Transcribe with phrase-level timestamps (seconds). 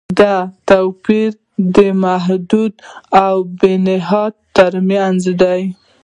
[0.19, 0.35] دا
[0.69, 1.29] توپیر
[1.75, 2.73] د محدود
[3.23, 5.61] او بې نهایت تر منځ دی.